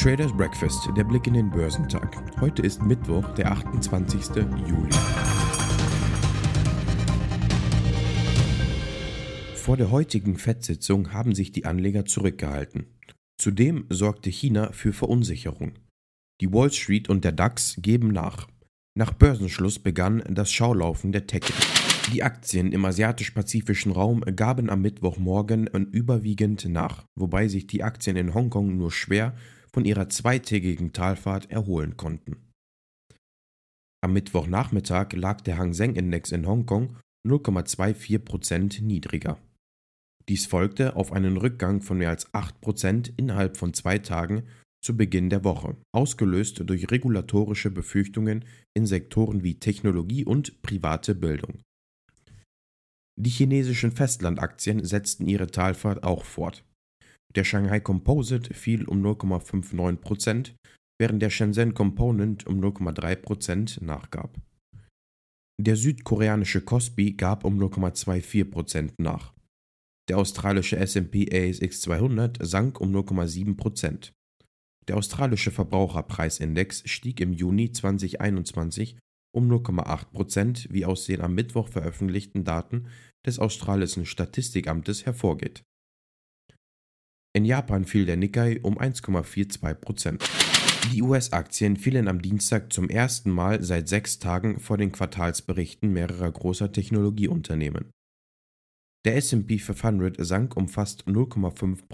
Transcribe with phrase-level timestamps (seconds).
[0.00, 2.16] Traders Breakfast, der Blick in den Börsentag.
[2.40, 4.34] Heute ist Mittwoch, der 28.
[4.66, 4.90] Juli.
[9.56, 12.86] Vor der heutigen FED-Sitzung haben sich die Anleger zurückgehalten.
[13.36, 15.74] Zudem sorgte China für Verunsicherung.
[16.40, 18.48] Die Wall Street und der DAX geben nach.
[18.98, 21.44] Nach Börsenschluss begann das Schaulaufen der Tech.
[22.12, 28.34] Die Aktien im asiatisch-pazifischen Raum gaben am Mittwochmorgen überwiegend nach, wobei sich die Aktien in
[28.34, 29.36] Hongkong nur schwer
[29.72, 32.50] von ihrer zweitägigen Talfahrt erholen konnten.
[34.02, 39.38] Am Mittwochnachmittag lag der Hang Seng Index in Hongkong 0,24% niedriger.
[40.28, 44.44] Dies folgte auf einen Rückgang von mehr als 8% innerhalb von zwei Tagen
[44.82, 48.44] zu Beginn der Woche, ausgelöst durch regulatorische Befürchtungen
[48.74, 51.60] in Sektoren wie Technologie und private Bildung.
[53.20, 56.64] Die chinesischen Festlandaktien setzten ihre Talfahrt auch fort.
[57.34, 60.54] Der Shanghai Composite fiel um 0,59%,
[60.98, 64.40] während der Shenzhen Component um 0,3% nachgab.
[65.60, 69.34] Der südkoreanische Kospi gab um 0,24% nach.
[70.08, 74.12] Der australische S&P ASX 200 sank um 0,7%.
[74.88, 78.98] Der australische Verbraucherpreisindex stieg im Juni 2021
[79.32, 82.88] um 0,8%, wie aus den am Mittwoch veröffentlichten Daten
[83.24, 85.62] des australischen Statistikamtes hervorgeht.
[87.32, 90.20] In Japan fiel der Nikkei um 1,42%
[90.92, 96.32] Die US-Aktien fielen am Dienstag zum ersten Mal seit sechs Tagen vor den Quartalsberichten mehrerer
[96.32, 97.90] großer Technologieunternehmen.
[99.04, 101.86] Der SP 500 sank um fast 0,5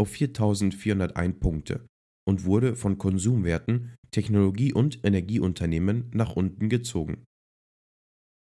[0.00, 1.86] auf 4.401 Punkte
[2.26, 7.22] und wurde von Konsumwerten, Technologie- und Energieunternehmen nach unten gezogen.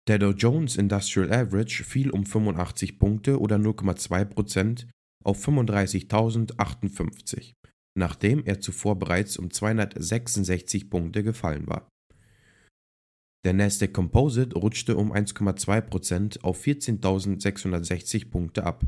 [0.08, 4.86] Der Dow Jones Industrial Average fiel um 85 Punkte oder 0,2%
[5.24, 7.52] auf 35.058,
[7.96, 11.88] nachdem er zuvor bereits um 266 Punkte gefallen war.
[13.44, 18.84] Der Nasdaq Composite rutschte um 1,2% auf 14.660 Punkte ab.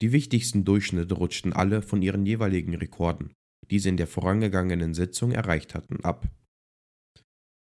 [0.00, 3.32] Die wichtigsten Durchschnitte rutschten alle von ihren jeweiligen Rekorden,
[3.70, 6.28] die sie in der vorangegangenen Sitzung erreicht hatten, ab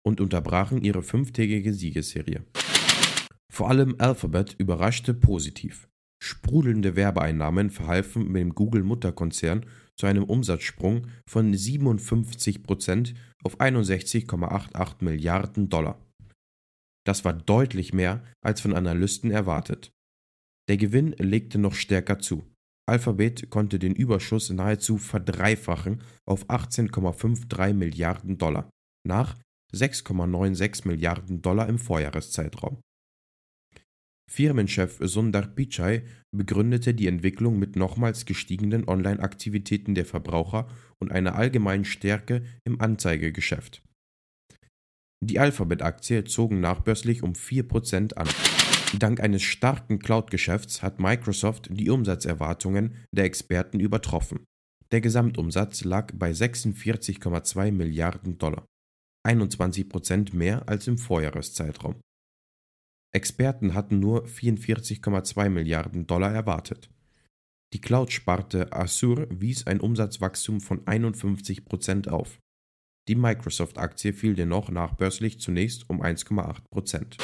[0.04, 2.44] und unterbrachen ihre fünftägige Siegesserie.
[3.52, 5.88] Vor allem Alphabet überraschte positiv.
[6.22, 9.66] Sprudelnde Werbeeinnahmen verhalfen mit dem Google-Mutterkonzern
[9.96, 16.00] zu einem Umsatzsprung von 57 Prozent auf 61,88 Milliarden Dollar.
[17.04, 19.91] Das war deutlich mehr als von Analysten erwartet.
[20.72, 22.50] Der Gewinn legte noch stärker zu.
[22.88, 28.70] Alphabet konnte den Überschuss nahezu verdreifachen auf 18,53 Milliarden Dollar,
[29.06, 29.36] nach
[29.74, 32.80] 6,96 Milliarden Dollar im Vorjahreszeitraum.
[34.30, 40.68] Firmenchef Sundar Pichai begründete die Entwicklung mit nochmals gestiegenen Online-Aktivitäten der Verbraucher
[40.98, 43.82] und einer allgemeinen Stärke im Anzeigegeschäft.
[45.22, 48.61] Die Alphabet-Aktie zogen nachbörslich um 4% an.
[48.98, 54.44] Dank eines starken Cloud-Geschäfts hat Microsoft die Umsatzerwartungen der Experten übertroffen.
[54.90, 58.66] Der Gesamtumsatz lag bei 46,2 Milliarden Dollar,
[59.26, 61.94] 21% mehr als im Vorjahreszeitraum.
[63.14, 66.90] Experten hatten nur 44,2 Milliarden Dollar erwartet.
[67.72, 72.38] Die Cloud-Sparte Azure wies ein Umsatzwachstum von 51 Prozent auf.
[73.08, 77.16] Die Microsoft-Aktie fiel dennoch nachbörslich zunächst um 1,8 Prozent.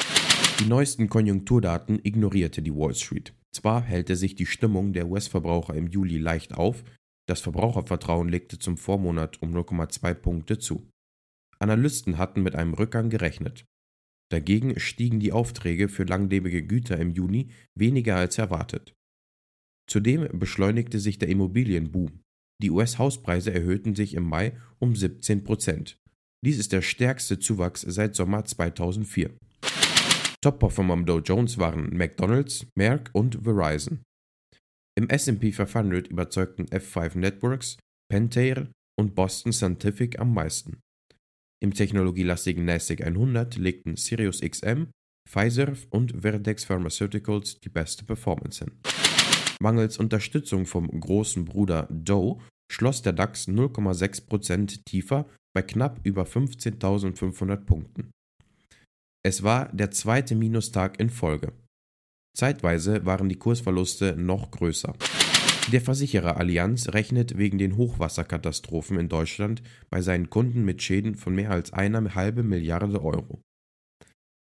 [0.59, 3.33] Die neuesten Konjunkturdaten ignorierte die Wall Street.
[3.55, 6.83] Zwar hellte sich die Stimmung der US-Verbraucher im Juli leicht auf,
[7.29, 10.89] das Verbrauchervertrauen legte zum Vormonat um 0,2 Punkte zu.
[11.59, 13.63] Analysten hatten mit einem Rückgang gerechnet.
[14.31, 18.93] Dagegen stiegen die Aufträge für langlebige Güter im Juni weniger als erwartet.
[19.87, 22.19] Zudem beschleunigte sich der Immobilienboom.
[22.61, 25.97] Die US-Hauspreise erhöhten sich im Mai um 17 Prozent.
[26.45, 29.31] Dies ist der stärkste Zuwachs seit Sommer 2004.
[30.41, 34.03] Top-Performer am Dow Jones waren McDonald's, Merck und Verizon.
[34.97, 37.77] Im SP 500 überzeugten F5 Networks,
[38.09, 40.79] Pentair und Boston Scientific am meisten.
[41.61, 44.87] Im technologielastigen NASDAQ 100 legten Sirius XM,
[45.27, 48.79] Pfizer und Verdex Pharmaceuticals die beste Performance hin.
[49.61, 52.41] Mangels Unterstützung vom großen Bruder Dow
[52.71, 58.11] schloss der DAX 0,6% tiefer bei knapp über 15.500 Punkten.
[59.21, 61.51] Es war der zweite Minustag in Folge.
[62.37, 64.95] Zeitweise waren die Kursverluste noch größer.
[65.71, 71.35] Der Versicherer Allianz rechnet wegen den Hochwasserkatastrophen in Deutschland bei seinen Kunden mit Schäden von
[71.35, 73.41] mehr als einer halben Milliarde Euro.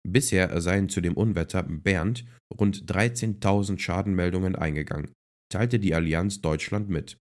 [0.08, 5.14] Bisher seien zu dem Unwetter Bernd rund 13.000 Schadenmeldungen eingegangen,
[5.50, 7.18] teilte die Allianz Deutschland mit.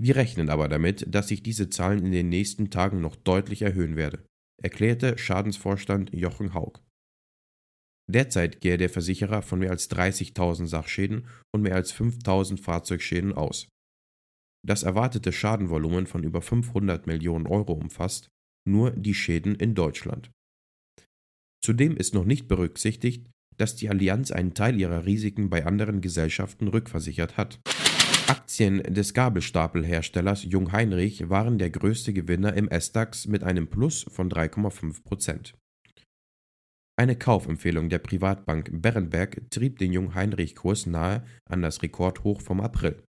[0.00, 3.94] Wir rechnen aber damit, dass sich diese Zahlen in den nächsten Tagen noch deutlich erhöhen
[3.94, 4.24] werde,
[4.62, 6.80] erklärte Schadensvorstand Jochen Haug.
[8.10, 13.68] Derzeit gehe der Versicherer von mehr als 30.000 Sachschäden und mehr als 5.000 Fahrzeugschäden aus.
[14.66, 18.28] Das erwartete Schadenvolumen von über 500 Millionen Euro umfasst
[18.66, 20.30] nur die Schäden in Deutschland.
[21.62, 26.68] Zudem ist noch nicht berücksichtigt, dass die Allianz einen Teil ihrer Risiken bei anderen Gesellschaften
[26.68, 27.60] rückversichert hat.
[28.26, 35.54] Aktien des Gabelstapelherstellers Jungheinrich waren der größte Gewinner im S-DAX mit einem Plus von 3,5%
[36.96, 43.02] Eine Kaufempfehlung der Privatbank Berenberg trieb den Jungheinrich-Kurs nahe an das Rekordhoch vom April.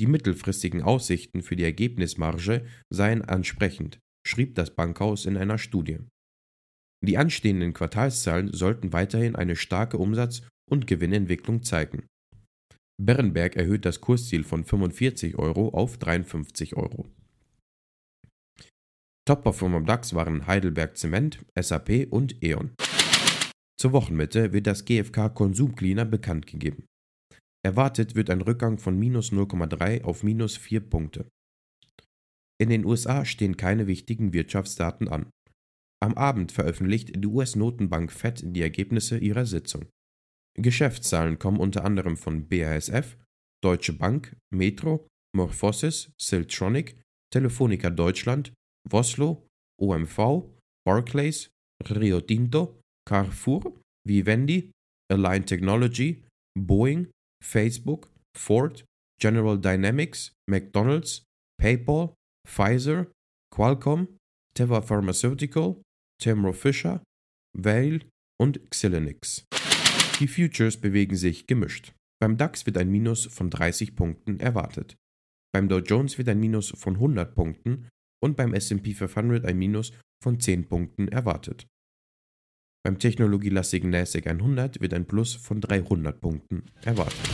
[0.00, 5.98] Die mittelfristigen Aussichten für die Ergebnismarge seien ansprechend, schrieb das Bankhaus in einer Studie.
[7.04, 12.06] Die anstehenden Quartalszahlen sollten weiterhin eine starke Umsatz- und Gewinnentwicklung zeigen.
[13.02, 17.06] Berenberg erhöht das Kursziel von 45 Euro auf 53 Euro.
[19.26, 22.74] Top-Performer am DAX waren Heidelberg Zement, SAP und E.ON.
[23.80, 26.84] Zur Wochenmitte wird das GfK Konsumcleaner bekannt gegeben.
[27.64, 31.26] Erwartet wird ein Rückgang von minus 0,3 auf minus 4 Punkte.
[32.60, 35.30] In den USA stehen keine wichtigen Wirtschaftsdaten an.
[36.00, 39.86] Am Abend veröffentlicht die US-Notenbank Fed die Ergebnisse ihrer Sitzung.
[40.56, 43.16] Geschäftszahlen kommen unter anderem von BASF,
[43.62, 47.00] Deutsche Bank, Metro, Morphosis, Siltronic,
[47.32, 48.52] Telefonica Deutschland,
[48.88, 49.46] Voslo,
[49.80, 50.44] OMV,
[50.86, 51.50] Barclays,
[51.90, 54.70] Rio Tinto, Carrefour, Vivendi,
[55.10, 56.24] Align Technology,
[56.56, 57.10] Boeing,
[57.42, 58.84] Facebook, Ford,
[59.20, 61.24] General Dynamics, McDonald's,
[61.60, 62.14] PayPal,
[62.46, 63.10] Pfizer,
[63.52, 64.16] Qualcomm,
[64.56, 65.80] Teva Pharmaceutical,
[66.20, 67.02] Thermo Fisher,
[67.56, 68.02] Vail
[68.40, 69.44] und Xilinx.
[70.20, 71.92] Die Futures bewegen sich gemischt.
[72.20, 74.96] Beim DAX wird ein Minus von 30 Punkten erwartet.
[75.52, 77.88] Beim Dow Jones wird ein Minus von 100 Punkten
[78.22, 81.66] und beim SP 500 ein Minus von 10 Punkten erwartet.
[82.84, 87.33] Beim technologielastigen NASDAQ 100 wird ein Plus von 300 Punkten erwartet.